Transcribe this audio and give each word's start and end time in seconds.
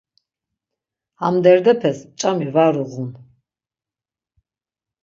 Ham 1.21 1.35
derdepes 1.43 1.97
ç̌ami 2.19 2.47
var 2.55 2.75
uğun. 2.83 3.11